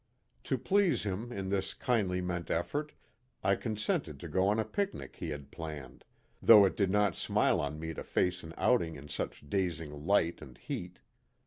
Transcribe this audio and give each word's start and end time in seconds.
To 0.45 0.57
please 0.57 1.03
him 1.03 1.31
in 1.31 1.49
this 1.49 1.75
kindly 1.75 2.21
meant 2.21 2.49
effort 2.49 2.93
I 3.43 3.55
consented 3.55 4.19
to 4.21 4.27
go 4.27 4.47
on 4.47 4.57
a 4.57 4.65
picnic 4.65 5.17
he 5.17 5.29
had 5.29 5.51
planned, 5.51 6.05
though 6.41 6.65
it 6.65 6.75
did 6.75 6.89
not 6.89 7.15
smile 7.15 7.61
on 7.61 7.79
me 7.79 7.93
to 7.93 8.03
face 8.03 8.41
an 8.41 8.55
outing 8.57 8.95
in 8.95 9.09
such 9.09 9.47
dazing 9.47 9.91
light 9.91 10.41
and 10.41 10.57
heat. 10.57 11.01